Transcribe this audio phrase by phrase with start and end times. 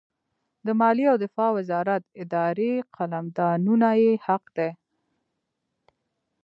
[0.65, 4.69] د مالیې او دفاع وزارت اداري قلمدانونه یې حق دي.